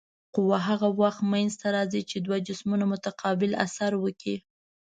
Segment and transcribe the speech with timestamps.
[0.35, 4.35] قوه هغه وخت منځته راځي چې دوه جسمونه متقابل اثر وکړي.